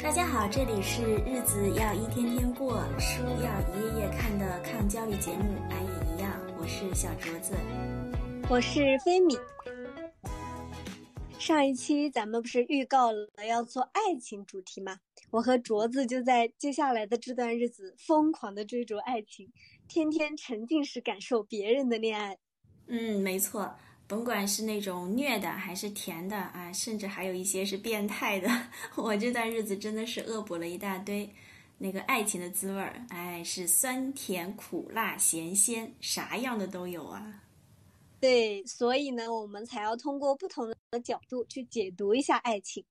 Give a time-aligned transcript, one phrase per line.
[0.00, 7.54] 大家好，这里是日子要一天天过，书要一页页看的抗焦虑节目《俺也一样》，我是小镯子，
[8.48, 9.36] 我是菲米。
[11.36, 15.00] 上一期咱们不是预告了要做爱情主题吗？
[15.30, 19.52] 我和镯子就在接下来的这段日子疯狂的追逐爱情，
[19.88, 22.38] 天天沉浸式感受别人的恋爱。
[22.86, 23.74] 嗯，没错。
[24.08, 28.48] 甭管是那种虐的还是甜的啊，甚至还有一些是变态的，
[28.96, 31.28] 我这段日子真的是恶补了一大堆。
[31.80, 37.44] 那个爱情的滋味儿，哎，是酸甜苦辣咸鲜，啥样的都有啊。
[38.18, 42.82] 对，所以呢，我们才要通过不同的角度去解读一下爱情。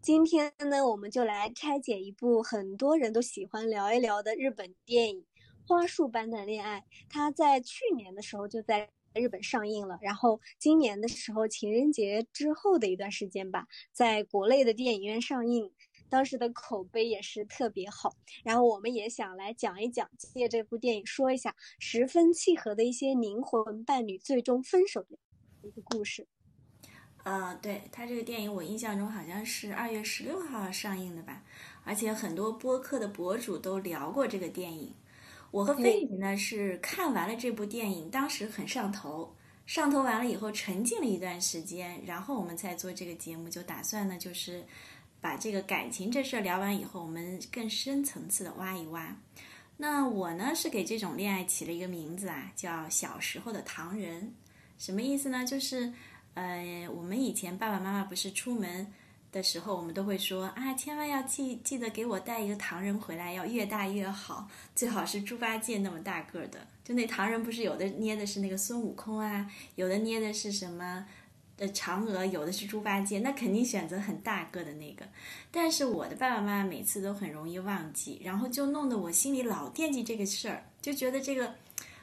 [0.00, 5.20] 今天呢，我们就来拆解一部很多人都喜欢聊一聊的日本电影
[5.68, 6.80] 《花束般的恋爱》，
[7.10, 8.88] 它在去年的时候就在。
[9.14, 15.70] 日本上映了，然后今年的时候，情人节之后的一段时间吧，在国内的电影院上映，
[16.08, 18.16] 当时的口碑也是特别好。
[18.42, 25.18] 然后我们也想来讲一讲，借这部电影说一下十分契合的一些灵魂伴侣最终分手的
[25.62, 26.26] 一个故事。
[27.24, 31.44] 呃，对他这个电影，我印象中好像是二月十六号上映的吧，
[31.84, 34.94] 而且很多播客的博主都聊过这个电影。
[35.52, 39.36] 我和菲米呢是看完了这部电影，当时很上头，
[39.66, 44.64] 上头完了以后沉浸了一段时间，然后我们再做这个节目，就打算呢就是
[45.20, 49.14] 把这个感情这事儿聊完以后，我们更深层次的挖一挖。
[49.76, 54.32] 那我呢是给这种恋爱起了一个名字啊，叫小时候的唐人，
[54.78, 55.44] 什么意思呢？
[55.44, 55.92] 就是
[56.32, 58.90] 呃，我们以前爸爸妈妈不是出门。
[59.32, 66.60] 的时候，我们都会说啊，千万要记记得给我带一个唐人回来，要越大越好，最好是猪八戒那么大个的。
[66.84, 71.06] 就那唐人不是有的捏的是那个孙悟空啊，有的捏的是什么
[71.56, 75.06] 的嫦娥，有的是猪八戒，那肯定选择很大个的那个。
[75.50, 81.54] 但是我的爸爸妈妈每次都很容易忘记，然后就弄得我心里老惦记这个事儿，就觉得这个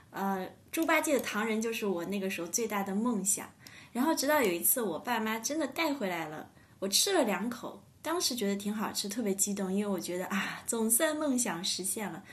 [0.09, 3.47] 呃猪八戒的唐人就是我那个时候最大的梦想。
[3.91, 6.49] 然后直到有一次我爸妈真的带回来了。
[6.79, 12.23] 我吃了两口，当时觉得挺好吃，特别激动，因为我觉得啊，总算梦想实现了。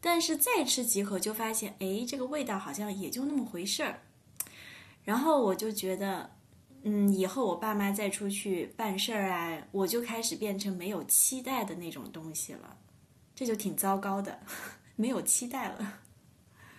[0.00, 4.02] 但是再吃几口就发现，哎，这个味道好像也就那么回事儿。
[5.02, 6.30] 然后我就觉得，
[6.82, 12.76] 嗯，以后我爸妈再出去办事儿啊，我就开始变成没有期待的那种东西了，
[13.34, 14.40] 这就挺糟糕的，
[14.96, 16.00] 没有期待了。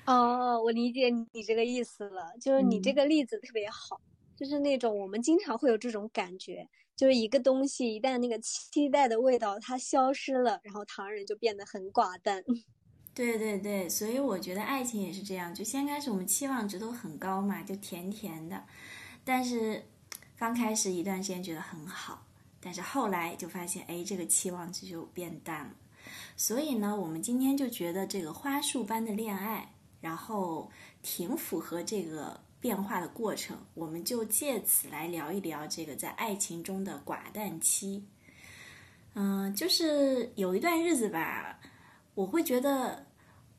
[0.05, 3.99] 哦，我理解你这个意思了，就是你这个例子特别好，
[4.35, 6.67] 就是那种我们经常会有这种感觉。
[6.95, 12.43] 就是一个东西，一旦那个期待的味道它消失了，然后糖人就变得很寡淡。
[13.13, 18.63] 对对对，所以我觉得爱情也是这样，就先开始我们期望值都很高嘛，就甜甜的，
[19.23, 19.83] 但是
[20.37, 22.25] 刚开始一段时间觉得很好，
[22.59, 25.73] 但是后来就发现，哎，这个期望值就变淡了。
[26.37, 30.69] 所以呢，我们今天就觉得这个花束般的恋爱，然后
[31.01, 32.39] 挺符合这个。
[32.65, 38.03] 变化的过程，我们就借此来聊一聊这个在爱情中的寡淡期。
[39.13, 41.59] 嗯，就是有一段日子吧，
[42.15, 43.05] 我会觉得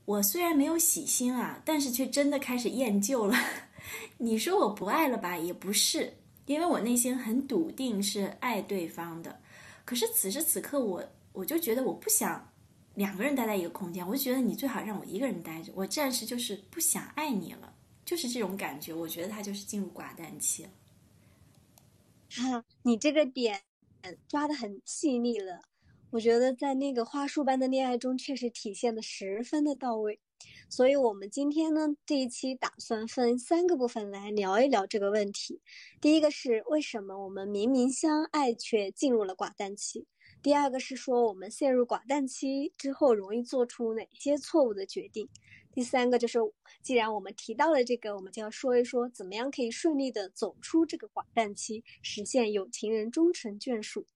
[0.07, 3.39] 我虽然没有喜新啊，但是却真的开始厌旧了。
[4.19, 6.13] 你说我不爱了吧，也不是，
[6.47, 9.39] 因为我内心很笃定是爱对方的。
[9.85, 11.01] 可是此时此刻，我
[11.33, 12.53] 我就觉得我不想
[12.97, 17.73] 两个人待在一个空间，我就觉得你最好让我一个人待着，我暂时就是不想爱你了。
[18.07, 20.71] 就是这种感觉，我觉得他就是进入寡淡期了。
[22.31, 23.61] 哈，你这个点
[24.29, 25.61] 抓的很细腻了，
[26.11, 30.21] 我觉得在那个花束般的恋爱中，确实体现的十分的到位。
[30.69, 35.61] 所以，我们今天呢，这一期打算分三个部分来聊一聊这个问题。
[36.01, 40.07] 第一个是为什么我们明明相爱却进入了寡淡期？
[40.43, 45.29] 第二个是说我们陷入寡淡期之后容易做出哪些错误的决定？
[45.77, 46.39] 第三个就是，
[46.81, 54.07] 既然我们提到了这个，我们就要说一说，怎么样可以顺利的走出这个寡淡期，实现有情人终成眷属。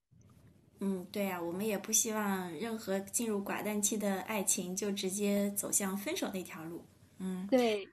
[0.79, 6.83] 嗯，对呀，我们也不希望任何进入寡淡期的爱情就直接走向分手那条路。
[7.19, 7.87] 嗯，对。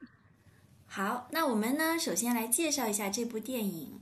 [0.86, 4.00] 好，那我们呢，首先来介绍一下这部电影。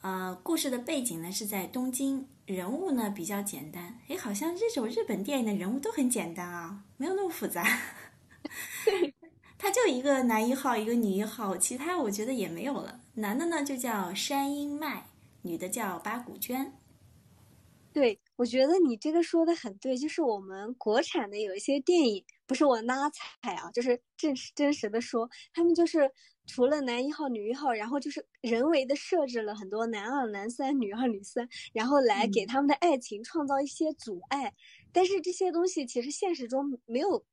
[0.00, 4.00] 呃，故事的背景呢是在东京，人物呢比较简单。
[4.08, 7.62] 诶，好像这种日本电影的人物都很简单啊，没有那么复杂。
[9.62, 13.00] 他就一个男一号，一个女一号，其他我觉得也没有了。
[13.14, 15.06] 男的呢就叫山阴麦，
[15.42, 16.72] 女的叫八股娟。
[17.92, 26.10] 对，我觉得你这个说的很对，就是我们国产的有一些电影，不是我拉踩啊，就是真实真实的说，他们就是
[26.44, 34.52] 除了男一号、女一号，然后就是人为的设置了很多男二、男三、女二、女三，然后来给他们的爱情创造一些阻碍。
[34.92, 37.24] 但是这些东西其实现实中没有，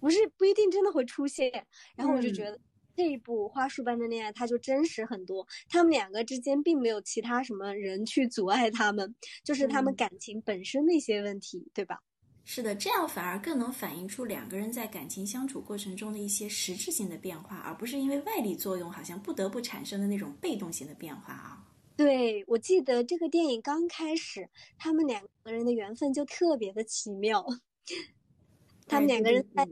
[0.00, 1.66] 不是不一定真的会出现。
[1.96, 2.58] 然后我就觉得
[2.96, 9.14] 这一部《花束般的恋爱》它就真实很多，他们两个之间并没有其他什么人去阻碍他们，
[9.44, 12.00] 就是他们感情本身的一些问题，对吧？
[12.44, 21.66] 是的，这样反而更能反映出两个人在感情相处过程中的一些实质性的变化，而不是因为外力作用，好像不得不产生的那种被动性的变化啊。
[21.94, 24.48] 对，我记得这个电影刚开始，
[24.78, 27.44] 他们两个人的缘分就特别的奇妙。
[28.88, 29.68] 他们两个人在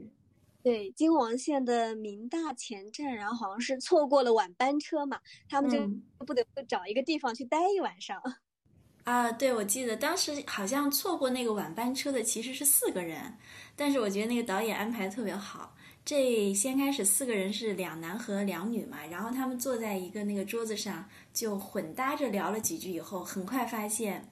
[0.67, 5.17] 对京王线的明大前站，然后好像是错过了晚班车嘛，
[5.47, 5.79] 他们就
[6.25, 8.21] 不得不找一个地方去待一晚上。
[9.05, 13.37] 啊，对，我记得当时好像错过那个晚班车的其实是四个人，
[13.77, 15.73] 但是我觉得那个导演安排特别好。
[16.03, 24.29] 这先开始四个人是两男和两女嘛，然后他们坐在一个那个桌子上就混搭着聊了几句以后，很快发现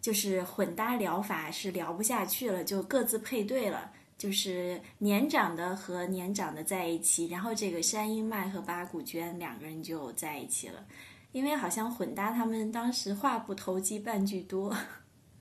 [0.00, 10.86] 就是混搭聊法是聊不下去了，就各自配对了，就是年长的和年长的在一起，然后这个山鹰麦和八股娟两个人就在一起了。
[11.32, 14.74] 因为好像混搭，他们当时话不投机半句多，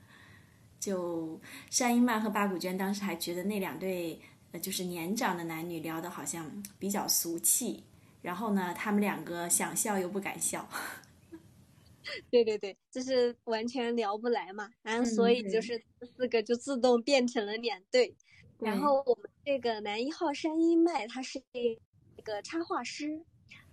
[0.80, 1.40] 就
[1.70, 4.20] 山英曼和八股娟当时还觉得那两对
[4.52, 7.84] 呃就是年长的男女聊的好像比较俗气，
[8.24, 10.68] 然后呢，他们两个想笑又不敢笑。
[12.30, 15.82] 对对对，就是完全聊不来嘛，然后所以就是
[16.18, 18.14] 四个就自动变成了两对，
[18.64, 23.24] 然后我们这个男一号山一麦他是一个插画师。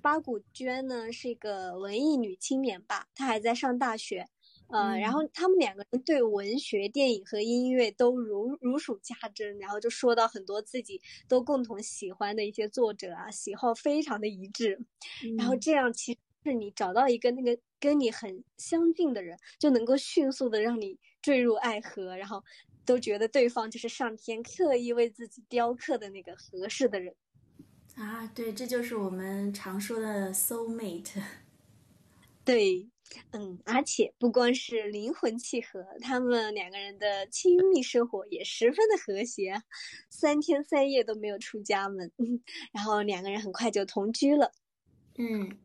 [0.02, 4.26] 八谷娟呢是一个文艺女青年吧，她还在上大学，
[4.68, 14.80] 呃，然后他们两个人对文学、电影和音乐都如如数家珍，然后就说到很多自己都共同喜欢的一些作者啊，喜好非常的一致，
[15.36, 22.42] 然后这样其实你找到一个那个跟你很相近的人，就能够迅速的让你坠入爱河，然后
[22.84, 27.14] 都觉得对方就是上天刻意为自己雕刻的那个合适的人。
[27.96, 31.22] 啊，对，这就是我们常说的 soul mate。
[32.42, 32.88] 对，
[33.32, 39.62] 嗯，而且不光是灵魂契合，他们两个人的亲密生活也十分的和谐，
[40.08, 42.10] 三天三夜都没有出家门，
[42.72, 44.52] 然后两个人很快就同居了。
[45.18, 45.58] 嗯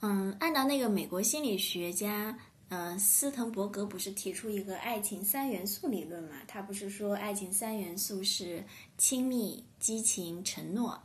[0.00, 2.36] 嗯，按照那个美国心理学家
[2.72, 6.36] 呃斯滕伯格不是提出一个爱情三元素理论嘛？
[6.48, 8.64] 他不是说爱情三元素是
[8.96, 10.98] 亲密、激情、承诺。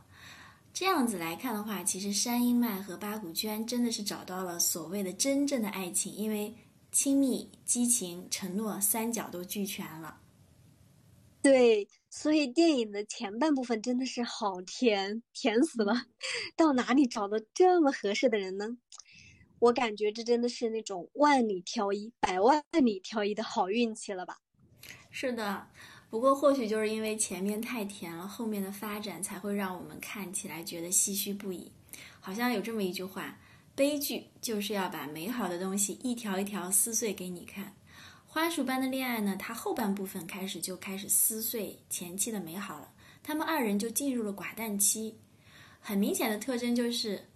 [0.72, 6.54] 这样子来看的话，其实山鹰麦和八股娟真的是找到了所谓的真正的爱情，因为
[6.90, 10.16] 亲密、激情、承诺三角都俱全了。
[11.42, 16.06] 对，所以电影的前半部分真的是好甜，甜死了。
[16.56, 18.78] 到哪里找到这么合适的人呢？
[19.60, 24.38] 我感觉这真的是那种万里挑一、百万里挑一的好运气了吧？
[25.10, 25.68] 是的。
[26.10, 31.70] 不过，或许就是因为前面太甜了，后面的发展才会让我们看起来觉得唏嘘不已。
[32.20, 33.38] 好像有这么一句话：
[33.74, 37.74] 悲剧就是要把美好的东西一条一条撕碎给你看。
[38.26, 42.92] 花束般的恋爱呢，它后半部分开始就开始撕碎前期的美好了。
[43.22, 45.18] 他们二人就进入了寡淡期。
[45.80, 47.28] 很明显的特征就是，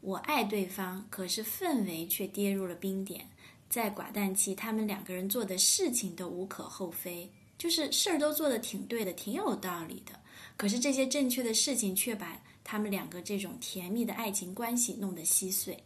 [0.00, 3.28] 我爱对方，可是氛围却跌入了冰点。
[3.68, 7.30] 在寡淡期，他们两个人做的事情都无可厚非。
[7.58, 10.12] 就是事儿都做的挺对的，挺有道理的，
[10.56, 15.82] 可是这些正确的事情却把他们两个这种甜蜜的爱情关系弄得稀碎。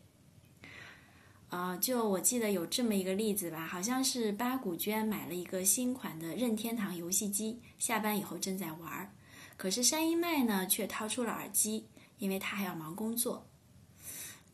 [1.48, 9.10] 啊，就我记得有这么一个例子吧，好像是八股娟买了一个新款的任天堂游戏机，下班以后正在玩儿，
[9.56, 11.86] 可是山一麦呢却掏出了耳机，
[12.18, 13.46] 因为他还要忙工作。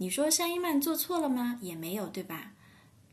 [0.01, 1.59] 你说山一曼做错了吗？
[1.61, 2.53] 也没有，对吧？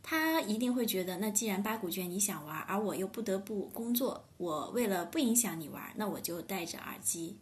[0.03, 7.37] 他一定会觉得，那既然八股卷你想玩，而我又不得不工作，我为了不影响你玩，那我就戴着耳机。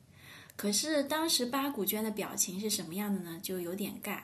[0.55, 3.37] 可是当时八股娟的表情是什么样的呢？
[3.43, 4.21] 就有点尬，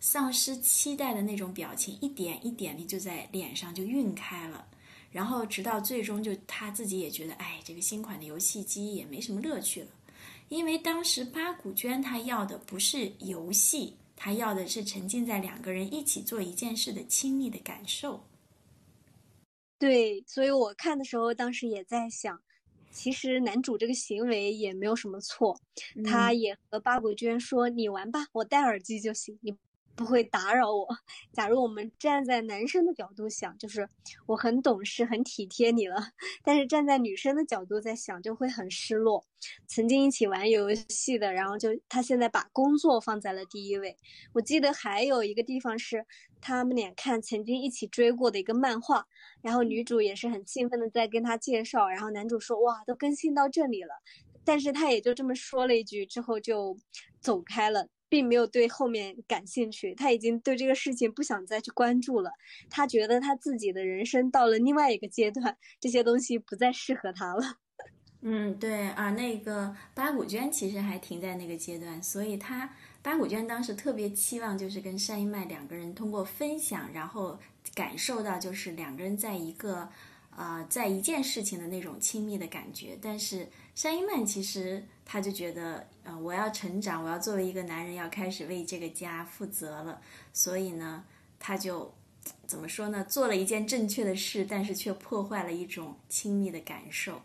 [0.00, 4.66] 丧失期待的那种表情，一点一点的就在脸上就晕开了。
[5.12, 9.88] 然后直到最终，就他自己也觉得，哎，这个新款的游戏机也没什么乐趣了，
[10.48, 13.94] 因为当时八股娟他要的不是游戏。
[14.16, 18.24] 他要的是沉浸在两个人一起做一件事的亲密的感受。
[19.78, 22.42] 对，所以我看的时候，当时也在想，
[22.90, 25.60] 其实男主这个行为也没有什么错。
[26.02, 29.54] 他也和八国娟说：“你玩吧，我戴耳机就行，你
[29.96, 30.86] 不会打扰我。
[31.32, 33.88] 假如我们站在男生的角度想，就是
[34.26, 35.96] 我很懂事、很体贴你了；
[36.44, 39.24] 但是站在女生的角度在想，就会很失落。
[39.66, 43.96] 曾经一起玩游戏的，然后就他现在把工作放在了第一位。
[44.32, 46.04] 我记得还有一个地方是
[46.40, 49.06] 他们俩看曾经一起追过的一个漫画，
[49.40, 53.90] 然后女主也是很兴奋的在跟他介绍，然后男主说：“哇，都更新到这里了。”
[54.44, 56.76] 但是他也就这么说了一句，之后就
[57.20, 59.94] 走开了，并没有对后面感兴趣。
[59.94, 62.30] 他已经对这个事情不想再去关注了。
[62.70, 67.58] 他觉得他自己的人生到了另外一个阶段，这些东西不再适合他了。
[68.22, 77.38] 嗯，对啊，那个八股娟其实还停在那个阶段，所以他八股娟当时特别期望就是跟单一麦两个人通过分享，然后
[77.74, 79.88] 感受到就是两个人在一个。
[80.36, 89.98] 啊，在一件事情的那种亲密的感觉，但是山鹰曼其实他就觉得，呃，我要成长，我要作为一个男人，要开始为这个家负责了，
[90.34, 91.02] 所以呢，
[91.38, 91.90] 他就
[92.46, 97.22] 怎么说呢，做了一件正确的事，但是却破坏了一种亲密的感受。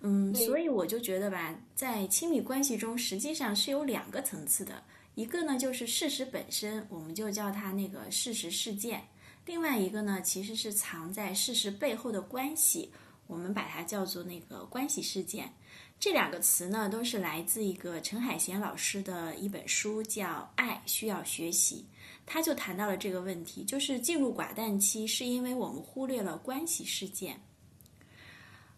[0.00, 4.82] 嗯，所以我就觉得吧，在亲密关系中，实际上是有两个层次的，
[5.16, 9.02] 一个呢就是事实本身，我们就叫它那个事实事件。
[9.46, 12.90] 另外一个呢，其实是藏在事实背后的关系，
[13.26, 15.52] 我们把它叫做那个关系事件。
[15.98, 21.84] 这两个词呢，都是来自一个陈海贤老师的一本书，叫《爱需要学习》。
[22.24, 27.40] 他就谈到了这个问题，就是进入寡淡期，是因为我们忽略了关系事件。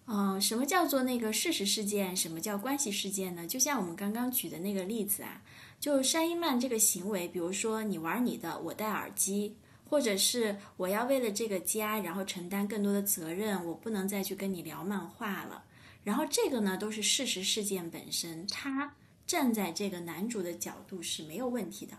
[0.07, 2.17] 嗯，什么叫做那个事实事件？
[2.17, 3.47] 什么叫关系事件呢？
[3.47, 5.43] 就像我们刚刚举的那个例子啊，
[5.79, 9.57] 就山一曼这个行为，比如说你玩你的，我戴耳机。
[9.93, 15.63] 或者是我要为了这个家，然后承担更多的责任，我不能再去跟你聊漫画了。
[16.03, 18.95] 然后这个呢，都是事实事件本身，他
[19.27, 21.93] 站在这个男主的角度是没有问题的。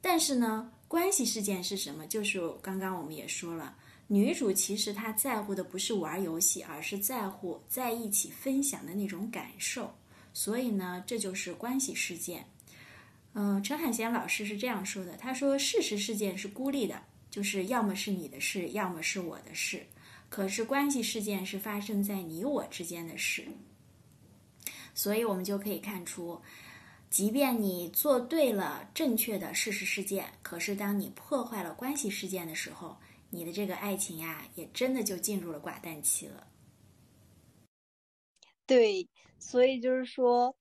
[0.00, 2.04] 但是呢，关系事件是什么？
[2.08, 3.76] 就是刚刚我们也说了，
[4.08, 9.94] 女主其实她在乎的不是玩游戏，而是在乎在一起分享的那种感受。
[10.34, 12.44] 所以呢，这就是关系事件。
[13.34, 17.00] 嗯，陈海贤老师是这样说的，他说事实事件是孤立的。
[17.32, 19.84] 就是要么是你的事，要么是我的事。
[20.28, 23.44] 可是关系事件是发生在你我之间的事，
[24.94, 26.40] 所以我们就可以看出，
[27.10, 32.96] 即便你做对了正确的事实事件，可是当你破坏了关系事件的时候，
[33.30, 36.46] 你的这个爱情呀，也真的就进入了寡淡期了。
[38.66, 39.08] 对，
[39.38, 40.54] 所以就是说。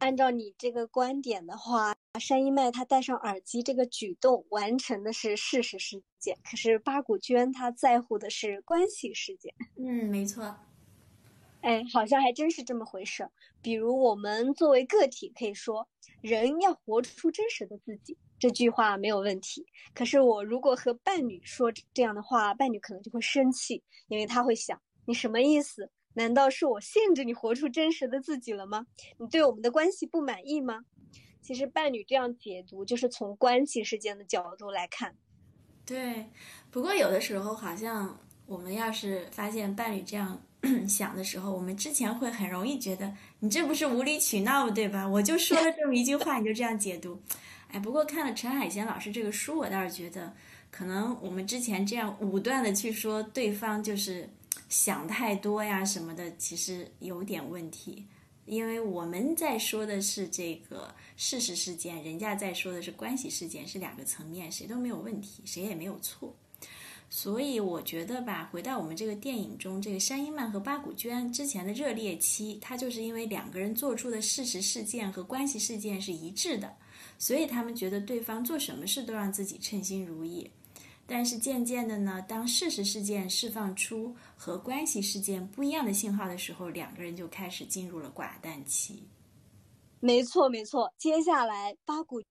[0.00, 9.54] 按照你这个观点的话，山一麦他戴上耳机这个举动完成的是事实事件，可是八股娟她在乎的是关系事件。
[9.76, 10.56] 嗯，没错。
[11.60, 13.28] 哎，好像还真是这么回事。
[13.60, 15.88] 比如我们作为个体可以说，
[16.20, 19.66] 人要活出真实的自己，这句话没有问题。
[19.92, 25.90] 可是我如果和伴侣说这样的话，伴侣可能就会生气，因为他会想你什么意思？
[26.14, 28.86] 难道是我限制你活出真实的自己了吗？
[29.18, 30.84] 你对我们的关系不满意吗？
[31.48, 35.14] 其实伴侣这样解读，就是从关系事件的角度来看。
[35.86, 36.26] 对，
[36.70, 40.38] 不过有的时候好像我们要是发现伴侣这样
[40.86, 45.08] 想的时候，我们之前会很容易觉得你这不是无理取闹对吧？
[45.08, 47.18] 我就说了这么一句话，你就这样解读。
[47.68, 50.30] 哎，不过看了陈海贤老师这个书，我倒是觉得，
[50.70, 54.28] 可能我们之前这样武断的去说对方就是。
[54.68, 58.04] 想太多呀什么的，其实有点问题，
[58.48, 66.34] 因为我们在说的是这个事实事件，人家在说的是关系事件，是两个层面，谁都没有问题，谁也没有错。
[67.10, 76.70] 所以我觉得吧，回到我们这个电影中，这个山一曼和八股娟之前的热恋期，他就是因为两个人做出的事实事件和关系事件是一致的，
[77.18, 80.50] 所以他们觉得对方做什么事都让自己称心如意。
[81.10, 89.08] 但是渐渐的呢，当事实事件释放出和关系事件不一样的信号的时候，两个人就开始进入了寡淡期。
[90.00, 90.92] 没错，没错。
[90.98, 92.22] 接下来八股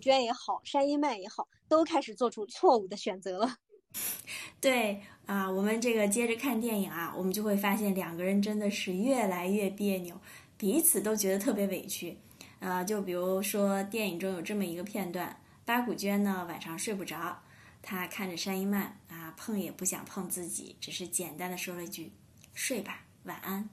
[0.00, 3.56] 娟也好，山一曼也好，都开始做出错误的选择了。
[4.60, 10.18] 对啊，我们这个接着看电影啊，我们就会发现两个人真的是越来越别扭，
[10.56, 12.16] 彼此都觉得特别委屈。
[12.60, 17.42] 啊，就比如说电影中有这么一个片段，八股娟呢晚上睡不着。
[17.88, 22.10] 他看着山一曼啊，碰也不想碰自己，只是简单的说了一句
[22.52, 23.70] ：“睡吧，晚安。”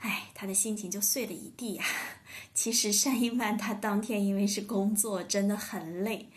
[0.00, 1.84] 哎，他的心情就碎了一地呀。
[2.52, 6.28] 其实山一曼他当天因为是工作，真的很累。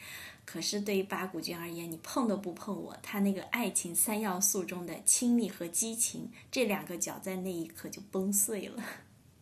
[0.45, 8.81] 可是对于八股君而言，你碰都不碰我，他那个爱情三要素中的亲密和激情这两个角在那一刻就崩碎了。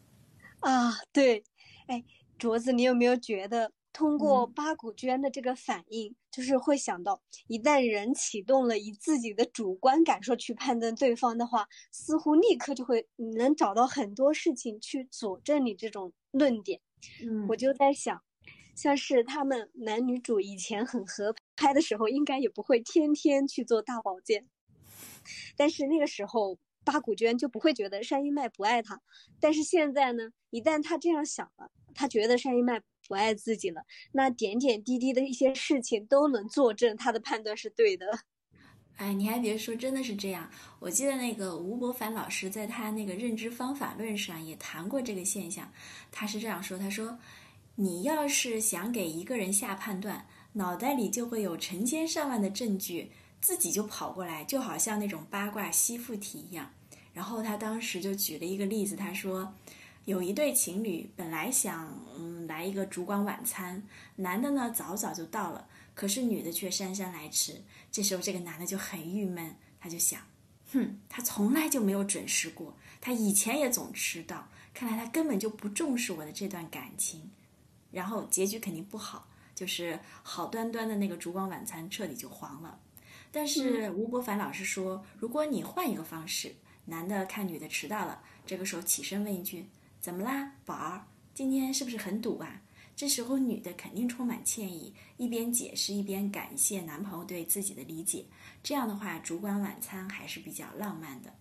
[0.62, 1.44] 啊，对，
[1.86, 2.03] 哎，
[2.39, 3.72] 镯子，你有没有觉得？
[3.94, 16.79] 通过八股娟的这个反应，就是会想到，一旦人启动了以自己的主观感受去判断对方的话，似乎立刻就会能找到很多事情去佐证你这种论点。
[17.24, 18.22] 嗯，我就在想，
[18.75, 24.48] 像是他们男女主以前很合拍的时候，应该也不会天天去做大保健，
[25.56, 26.60] 但是那个时候。
[26.86, 29.01] 八股娟就不会觉得单一麦不爱他，
[29.41, 38.06] 但是现在呢，一旦他这样想了，他觉得单一麦不爱自己了，那点点滴滴的一些事情都能作证他的判断是对的。
[38.98, 40.50] 哎，你还别说，真的是这样。
[40.80, 45.72] 我记得那个吴伯凡老师在他那个认知方法论上也谈过这个现象，
[46.12, 47.20] 他是这样说：他说，
[47.76, 56.74] 你要是想给一个人下判断，脑袋里就会有成千上万的证据，自己就跑过来，就好像那种八卦吸附体一样。
[57.14, 59.54] 然后他当时就举了一个例子，他说，
[60.08, 63.84] 有一对情侣本来想嗯来一个烛光晚餐，
[64.16, 67.62] 男的呢早早就到了，可是女的却姗姗来迟。
[67.92, 70.22] 这时候这个男的就很郁闷，他就想，
[70.72, 77.30] 哼，他从来就没有准时过，他以前也总迟到，看来他根本就不重视我的这段感情。
[77.92, 82.80] 然后结局肯定不好，就是好端端的那个烛光晚餐彻底就黄了。
[83.30, 86.56] 但是吴伯凡老师说，如果你换一个方式。
[86.90, 89.68] 男的看女的迟到了，这个时候起身问一句
[90.08, 91.06] ：“怎么啦，宝儿？
[91.34, 92.62] 今天是不是很堵啊？”
[92.96, 98.28] 这时候女的肯定充满歉意，一边解释一边感谢男朋友对自己的理解。
[98.64, 101.34] 这样的话，烛光晚餐还是比较浪漫的。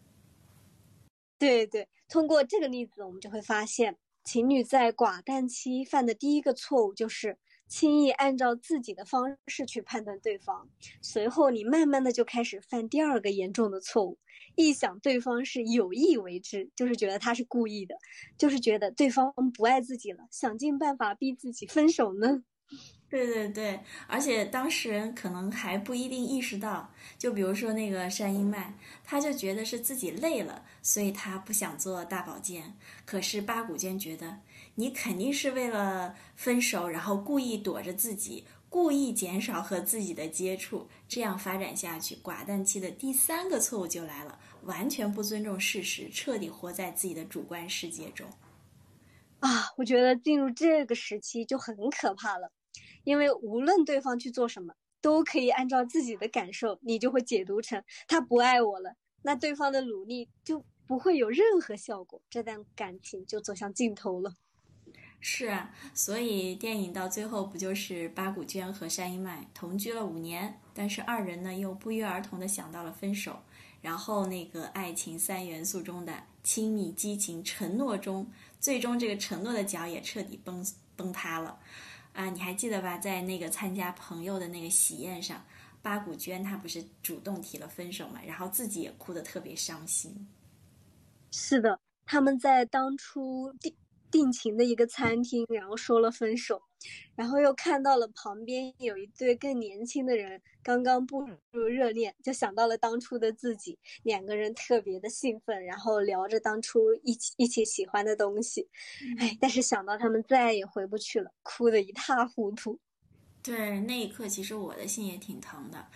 [1.38, 7.38] 对对，通过这个例子，我们就会发现，情侣在寡淡期犯的第一个错误就是。
[7.68, 10.68] 轻易按照自己的方式去判断对方，
[11.02, 14.18] 随后你慢慢的就开始犯第二个严重的错误，
[14.56, 17.94] 臆想对方是有意为之，就是觉得他是故意的，
[18.36, 22.42] 就是觉得对方不爱自己了，想尽办法逼自己分手呢。
[23.08, 34.40] 对对对，而且当事人可能还不一定意识到，就比如说那个单一麦，他就觉得是自己累了，所以他不想做大保健，可是八股间觉得。
[34.74, 48.28] 你肯定是为了分手，然后故意躲着自己，故意减少和自己的接触，这样发展下去，寡淡期的第三个错误就来了，完全不尊重事实，彻底活在自己的主观世界中。
[49.40, 52.50] 啊，我觉得进入这个时期就很可怕了，
[53.04, 64.34] 因为无论对方去做什么，都可以按照自己的感受，你就会解读成他不爱我了，那对方的努力就不会有任何效果，这段感情就走向尽头了。
[65.20, 73.42] 是啊，所以电影到最后不就是八股娟和山一麦同居了五年，但是二人呢又不约而同的想到了分手，
[73.82, 81.58] 然后那个爱情三元素中的亲密、激情、承诺中，最终这个承诺的脚也彻底崩崩塌了。
[82.12, 82.96] 啊，你还记得吧？
[82.96, 85.44] 在那个参加朋友的那个喜宴上，
[85.82, 90.28] 八股娟她不是主动提了分手嘛，然后自己也哭得特别伤心。
[91.32, 93.74] 是的，他们在当初第。
[94.10, 96.62] 定情的一个餐厅，然后说了分手，
[97.14, 108.68] 然后又看到了旁边有一对更年轻的人刚刚步入热恋，就想到了当初的自己，两个人特别的兴奋，然后聊着当初一起一起喜欢的东西，
[109.18, 112.78] 哎，但是想到他们再也回不去了，哭得一塌糊涂。
[113.42, 115.86] 对，那一刻其实我的心也挺疼的，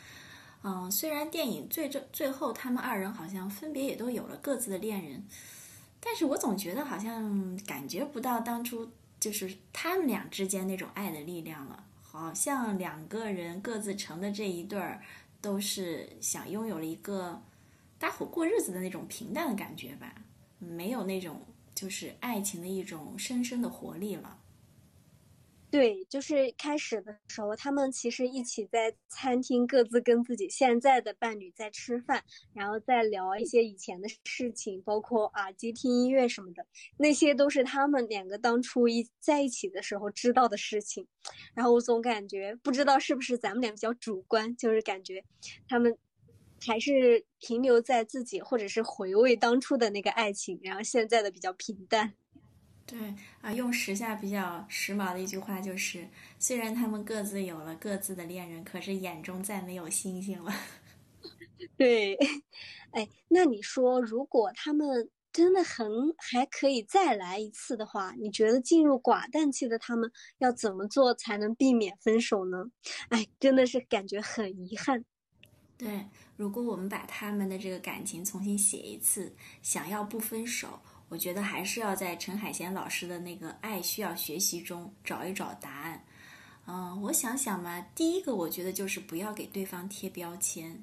[0.62, 5.24] 嗯，虽然电影最最最后他们二人好像分别也都有了各自的恋人。
[6.00, 15.02] 但是我总觉得好像感觉不到当初就是他们俩之间那种爱的力量了，好像两个人各自成的这一对儿，
[15.40, 17.42] 都是想拥有了一个
[17.98, 20.14] 搭伙过日子的那种平淡的感觉吧，
[20.58, 21.42] 没有那种
[21.74, 24.38] 就是爱情的一种深深的活力了。
[25.70, 41.06] 对，就是开始的时候，他们其实一起在餐厅，各自跟自己现在的伴侣在吃饭，然后再聊一些以前的事情，包括耳机听音乐什么的，那些都是他们两个当初一在一起的时候知道的事情。
[41.54, 45.24] 然后我总感觉，不知道是不是咱们俩比较主观，就是感觉
[45.68, 45.96] 他们
[46.66, 52.14] 还是停留在自己，或者是回味当初的那个爱情，然后现在的比较平淡。
[52.90, 56.08] 对啊，用时下比较时髦的一句话就是：
[56.40, 60.52] 虽然他们各自有了各自的恋人，可是眼中再没有星星了。
[61.78, 62.16] 对，
[62.90, 72.64] 哎，那你说，如果他们真的很还可以再来一次的话，你觉得进入寡淡期的他们要怎么做才能避免分手呢？
[73.10, 75.04] 哎，真的是感觉很遗憾。
[75.78, 80.80] 对，如果我们把他们的这个感情重新写一次，想要不分手。
[81.10, 86.02] 我觉得还是要在陈海贤老师的那个“爱需要学习”中找一找答案。
[86.66, 90.80] 嗯，我想想嘛，第一个我觉得就是不要给对方贴标签，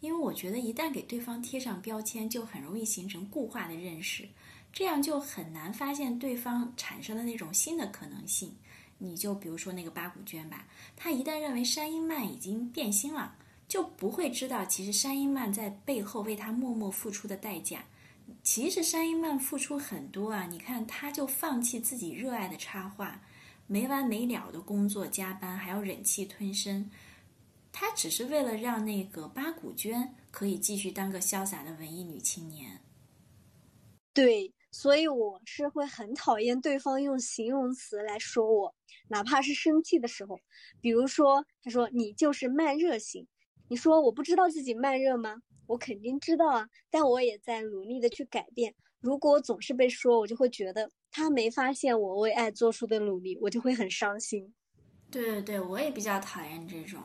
[0.00, 4.28] 因为我觉得一旦给对方贴上标签，就很容易形成固化的认识，
[4.70, 8.54] 这样就很难发现对方产生的那种新的可能性。
[8.98, 13.34] 你就比如说那个八股娟吧，她一旦认为山鹰曼已经变心了，
[13.66, 17.82] 就不会知道其实山鹰曼在背后为他默默付出的代价。
[18.42, 23.22] 其实山鹰曼付出很多啊，你看他就放弃自己热爱的插画。
[23.66, 26.90] 没完没了的工作加班，还要忍气吞声，
[27.70, 32.80] 他只是为了让那个八股娟可以继续当个潇洒的文艺女青年。
[34.12, 38.74] 对，所以我是会很讨厌对方用形容词来说我，
[39.06, 40.40] 哪怕是生气的时候，
[40.80, 43.28] 比如说他说你就是慢热型，
[43.68, 45.40] 你说我不知道自己慢热吗？
[45.70, 48.74] 我肯定知道啊，但我也在努力的去改变。
[48.98, 50.90] 如果我总是被说，我就会觉得。
[51.12, 54.52] 他没发现我为爱做出的努力，我就会很伤心。
[55.10, 57.00] 对对对，我也比较讨厌这种，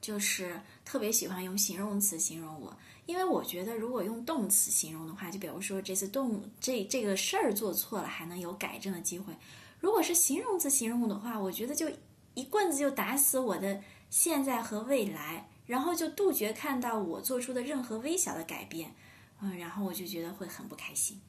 [0.00, 9.32] 就是特别喜欢用形容词形容我，因为我觉得如果用动词形容的话，就比如说这次动这这个事儿做错了，还能有改正的机会。
[9.78, 11.88] 如果是形容词形容我的话，我觉得就
[12.34, 18.94] 一棍子就打死我的现在和未来，然后就杜绝看到我做出的任何微小的改变，
[19.40, 21.20] 嗯，然后我就觉得会很不开心。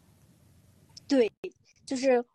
[1.07, 1.31] 对。
[1.85, 2.25] 就是，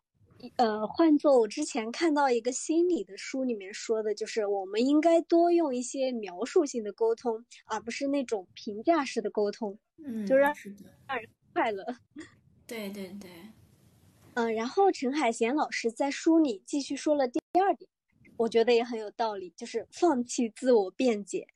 [0.58, 10.54] 呃，换做我之前看到一个心理的书里面说的，就是我们应该多用一些描述性的沟通，而不是那种评价式的沟通，嗯，就让
[11.08, 11.84] 让人快乐。
[12.64, 13.28] 对对对，
[14.34, 17.90] 嗯，然后陈海贤老师在书里继续说了第二点，
[18.36, 21.48] 我觉得也很有道理，就是放弃自我辩解。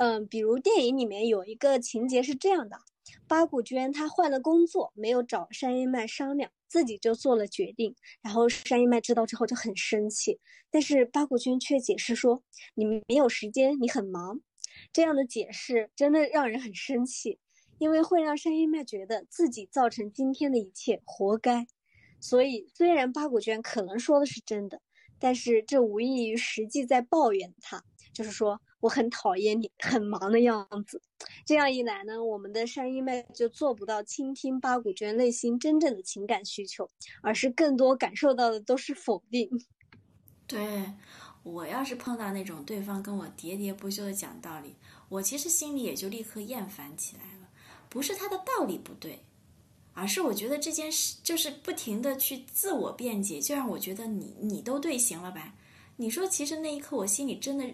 [0.00, 2.78] 嗯，比如电影里面有一个情节是这样的。
[3.26, 7.96] 八股娟她换了工作，没有找山鹰麦商量，自己就做了决定。
[8.22, 10.38] 然后山鹰麦知道之后就很生气，
[10.70, 12.44] 但是八股娟却解释说
[12.76, 14.40] ：“你没有时间，你很忙。”
[14.92, 17.40] 这样的解释真的让人很生气，
[17.78, 21.66] 因为会让山鹰麦觉得自己造成今天的一切活该。
[22.20, 24.80] 所以，虽然八股娟可能说的是真的，
[25.18, 27.82] 但是这无异于实际在抱怨他，
[28.12, 28.60] 就是说。
[28.80, 31.02] 我很讨厌你很忙的样子，
[31.44, 36.88] 这样一来呢，我们的山一妹就做不到倾听八股娟内心真正的情感需求，
[37.20, 39.50] 而是更多感受到的都是否定。
[40.46, 40.92] 对
[41.42, 44.76] 我要是碰到那种对方跟我喋喋不休的讲道理，
[45.08, 47.48] 我其实心里也就立刻厌烦起来了。
[47.88, 49.24] 不是他的道理不对，
[49.92, 55.54] 而是我觉得这件事就是不停的去自我辩解，就让我觉得你你都对行了吧？
[55.96, 57.66] 你说，其实那一刻我心里真的。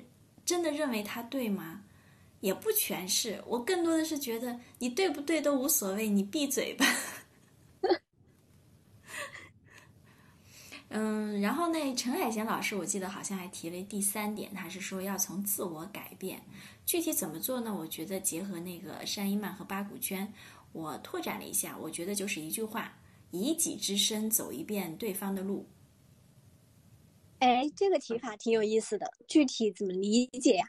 [0.45, 1.83] 真的认为他对吗？
[2.41, 6.85] 也不全是，我更多的是觉得你对不对都无所谓，你闭嘴吧。
[10.91, 16.43] 嗯，然后那陈海贤老师，我记得好像还提了第三点，他是说要从自我改变，
[16.85, 17.75] 具体怎么做呢？
[17.75, 20.31] 我觉得结合那个单一曼和八股圈，
[20.73, 22.93] 我拓展了一下，我觉得就是一句话：
[23.31, 25.67] 以己之身走一遍对方的路。
[27.45, 30.67] 哎，这个提法挺有意思的，具体怎么理解呀？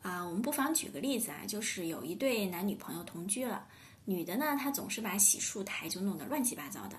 [0.00, 3.68] 啊，我们不妨举个例子啊，就是有一对男女朋友同居了，
[4.06, 6.96] 女的呢，她总是把洗漱台就弄得乱七八糟的，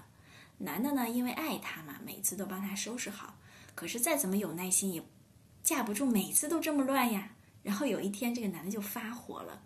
[0.60, 3.40] 男的呢，因为爱她嘛，每次都帮她收拾好，
[3.74, 5.02] 可是再怎么有耐心也
[5.64, 7.32] 架不住每次都这么乱呀。
[7.64, 9.64] 然后有一天，这个男的就发火了：“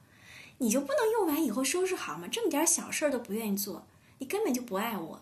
[0.60, 2.30] 你就不能用完以后收拾好吗？
[2.30, 3.86] 这么点小事儿都不愿意做，
[4.20, 5.22] 你根本就不爱我。”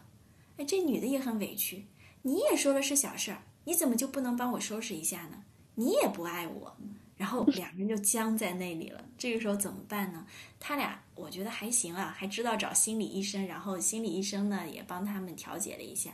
[0.58, 1.88] 哎，这女的也很委屈，
[2.21, 3.41] 你也说了是小事儿。
[3.70, 5.44] 你怎么就不能帮我收拾一下呢？
[5.76, 6.76] 你也不爱我，
[7.16, 9.06] 然后两个人就僵在那里了。
[9.16, 10.26] 这个时候怎么办呢？
[10.60, 16.10] 他俩我觉得还行啊，还知道找心理医生，然后心理医生呢也帮他们调解了一下。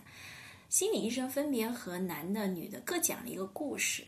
[0.68, 4.04] 心理医生分别和男的、女的各讲了一个故事。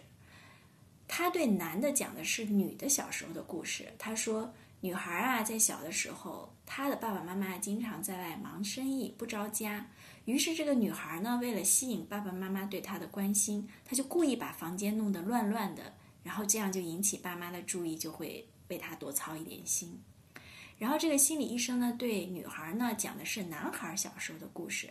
[1.07, 3.93] 他对男的讲的是女的小时候的故事。
[3.97, 9.87] 他说，女孩啊，在小的时候，她的爸爸妈妈经常在外忙生意，不着家。
[10.27, 20.03] 于是这个女孩呢，为了吸引爸爸妈妈对她的关心，她就故意把房间弄得乱乱的，然后这样就引起爸妈的注意，就会为她多操一点心。
[20.77, 24.89] 然后这个心理医生呢，对女孩呢讲的是男孩小时候的故事。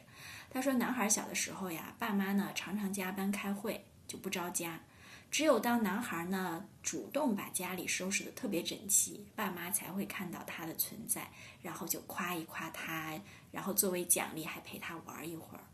[0.49, 4.81] 他说，男孩小的时候呀，爸妈呢常常加班开会，就不着家。
[5.29, 13.13] 只有当男孩呢主动把家里收拾得特别整齐，爸妈才会看到他的存在，然后就夸一夸他。
[13.57, 15.65] 然后作为奖励还陪他玩一会儿，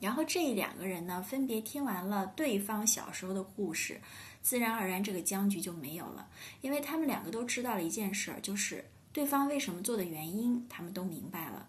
[0.00, 4.00] 然后这两个人呢分别听完了对方小时候的故事，
[4.40, 6.30] 自然而然这个僵局就没有了，
[6.62, 11.68] 因为他们两个都知道了一件事儿，就是对方为什么做的原因，他们都明白了，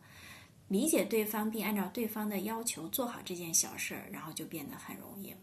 [0.69, 5.39] 理解对方并按照对方的要求做好这件小事儿，然后就变得很容易了。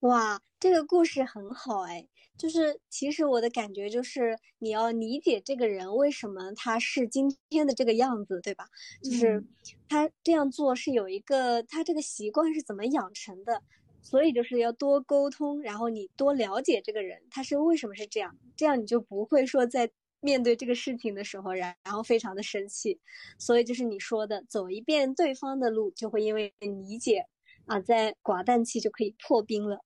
[0.00, 8.66] 哇，这个故事很好哎，就是其实我的感觉就是你要理解这个人为什么他是今天的这个样子，对吧？
[9.02, 9.42] 就是
[9.88, 13.62] 他这样做是有一个他这个习惯是怎么养成的，
[14.02, 23.00] 所以就是要多沟通，然后你多了解这个人他是为什么是这样，这样你就不会说在面对这个事情的时候，然然后非常的生气。
[23.38, 27.24] 所以就是你说的，走一遍对方的路，就会因为理解
[27.64, 29.80] 啊，在寡淡期就可以破冰了。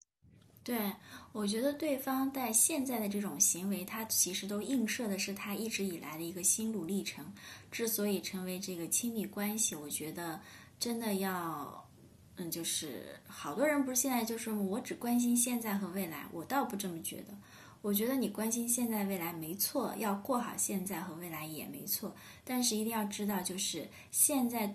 [0.65, 0.91] 对，
[1.33, 7.23] 我觉得对方在现在的这种行为，他其实都映射的是他一直以来的一个心路历程。
[7.71, 10.41] 之所以成为这个亲密关系，我觉得
[10.81, 11.87] 真的要，
[12.37, 17.35] 嗯，就是好多人不是现在就说我只关心现在和未来，我倒不这么觉得。
[17.83, 24.75] 我觉得你关心现在未来没错，要过好现在和未来也没错，但是一定要知道，就是现在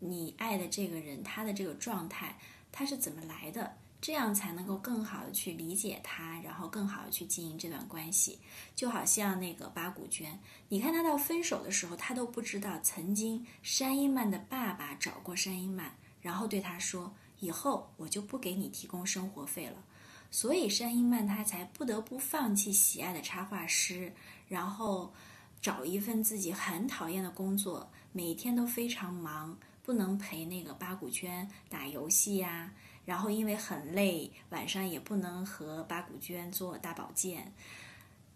[0.00, 2.36] 你爱的这个人他的这个状态，
[2.72, 3.72] 他是怎么来的。
[4.00, 8.38] 这样才能够更好的去理解他，然后更好的去经营这段关系。
[8.76, 19.84] 就好像那个八股娟，你看他到分手的时候，他都不知道曾经山鹰曼的爸爸找过山鹰曼，然后对他说：“以后我就不给你提供生活费了。”
[20.30, 24.12] 所以山鹰曼他才不得不放弃喜爱的插画师，
[24.46, 25.12] 然后
[25.60, 32.72] 找一份自己很讨厌的工作，每天都非常忙，不能陪那个八股娟打游戏呀。
[33.08, 37.54] 然后因为很累，晚上也不能和八股娟做大保健。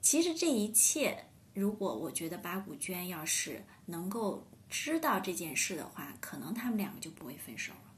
[0.01, 7.93] 其实这一切，如果我觉得八股娟要是能够知道这件事的话，可能他们两个就不会分手了。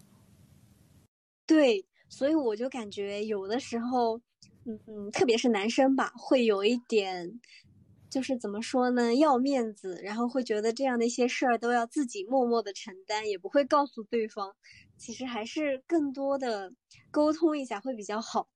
[1.47, 4.19] 对，所以我就感觉有的时候，
[4.65, 7.41] 嗯嗯，特别是男生吧，会有一点，
[8.11, 14.57] 就是怎么说呢，要面子，然后会觉得这样的一些事儿都要自己默默的承担，也不会告诉对方。
[15.05, 16.73] 其实还是更多的
[17.11, 18.49] 沟通一下会比较好。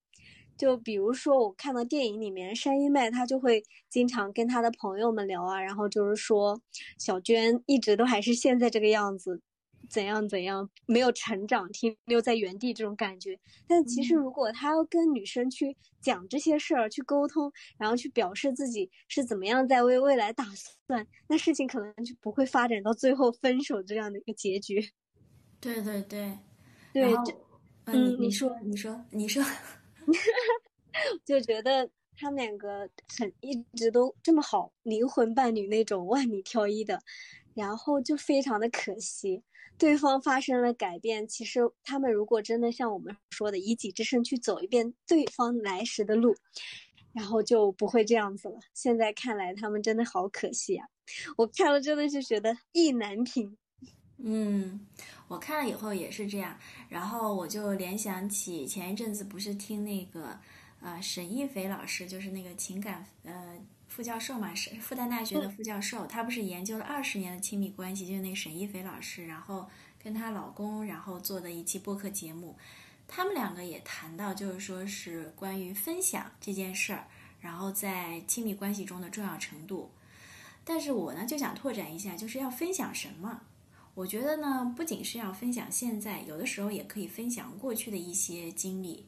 [0.57, 6.59] 就比如说，我看到电影里面山一麦，他就会经常跟他的朋友们聊啊，然后就是说
[6.99, 9.43] 小娟一直都还是现在这个样子，
[9.91, 13.39] 怎样怎样，没有成长，停留在原地这种感觉。
[13.69, 24.91] 但其实如果他要跟女生去讲这些事儿，去沟通，然后去表示自己是怎么样在为未来打算，那事情可能就不会发展到最后分手这样的一个结局。
[25.61, 26.39] 对对对，
[26.93, 27.15] 对，
[27.87, 29.43] 嗯，你说，你说，你说，
[31.25, 37.01] 就觉得他们两个很一直都这么好，灵魂伴侣那种万里挑一的，
[37.55, 39.43] 然后就非常的可惜，
[39.77, 41.27] 对方发生了改变。
[41.27, 46.35] 其实他们如果真的像我们说的以己之身去走一遍对方来时的路，
[47.13, 48.59] 然后就不会这样子了。
[48.75, 50.87] 现在看来，他们真的好可惜啊！
[51.37, 53.57] 我看了真的是觉得意难平。
[54.19, 54.81] 嗯。
[55.29, 56.57] 我看了以后也是这样，
[56.89, 60.41] 然后我就联想起前一阵子不是听那个，
[60.81, 69.69] 呃，沈一斐老师，就是那个情感呃副教授嘛，是复旦大学的副教授，他不是研究了二十年的亲密关系，就是那个沈一斐老师，然后
[70.03, 72.57] 跟她老公，然后做的一期播客节目，
[73.07, 77.07] 他们两个也谈到，就是说是关于分享这件事儿，
[77.43, 79.91] 然后在亲密关系中的重要程度，
[80.65, 83.43] 但是我呢就想拓展一下，就是要分享什么。
[83.99, 89.05] 我觉得呢，不仅是要分享现在，有的时候也可以分享过去的一些经历。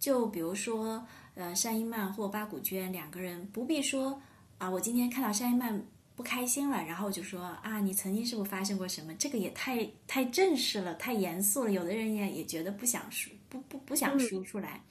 [0.00, 4.20] 就比如说，呃，单一曼或八股娟两个人，不必说
[4.58, 9.14] 啊，我今天看到单一曼不开心了，然后就说啊，你曾经是不是发生过什么？
[9.14, 11.70] 这个也太太正式了，太严肃了。
[11.70, 14.82] 有的人也也觉得不想说，不不不想说出来。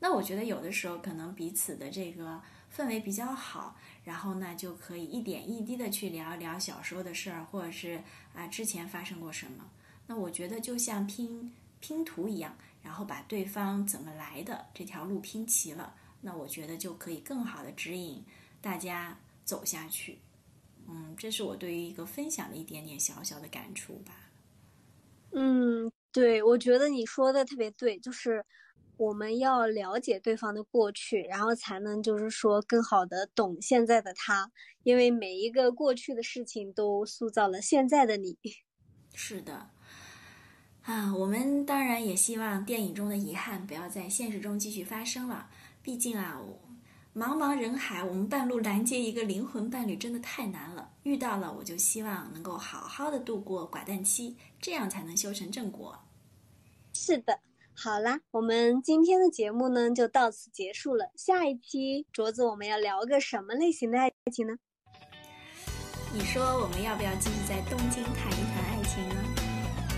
[0.00, 2.40] 那我觉得有的时候可能彼此的这个
[2.74, 3.76] 氛围比较好。
[4.06, 8.00] 然后呢，就可以一点一滴的去聊一聊小时候的事儿，或者是
[8.32, 9.68] 啊之前发生过什么。
[10.06, 18.24] 那我觉得就像拼拼图一样，然后把对方怎么来的这条路拼齐了，那我觉得就可以更好的指引
[18.60, 20.18] 大家走下去。
[20.86, 24.14] 嗯，这是我对于一个分享的一点点小小的感触吧。
[25.32, 28.46] 嗯，对，我觉得你说的特别对，就是。
[28.96, 34.50] 我们要了解对方的过去，然后才能就是说更好的懂现在的他，
[34.82, 38.38] 因为每一个过去的事情都塑造了现在的你。
[39.12, 39.70] 是的，
[40.82, 45.50] 啊，我们当然也希望电影中的遗憾不要在现实中继续发生了。
[45.82, 46.40] 毕竟啊，
[47.14, 50.90] 茫茫人海，我们半路拦截一个灵魂伴侣真的太难了。
[51.02, 55.98] 遇到了，我就希望能够好好的度过寡淡期，这样才能修成正果。
[56.92, 57.40] 是的。
[57.78, 61.10] 好啦，我们今天的节目呢就到此结束了。
[61.14, 64.54] 下一期镯子我们要聊个什么类型的爱情呢？
[66.10, 69.16] 你说我们要不要继续在东京谈一谈爱情呢？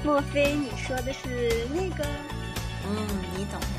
[0.05, 2.05] 莫非你说的是那个？
[2.85, 3.78] 嗯，你懂的。